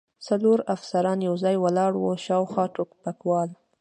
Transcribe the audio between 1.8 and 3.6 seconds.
و، شاوخوا ټوپکوال.